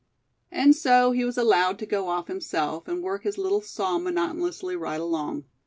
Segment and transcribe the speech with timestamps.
[0.51, 4.75] And so he was allowed to go off himself, and work his little saw monotonously
[4.75, 5.45] right along.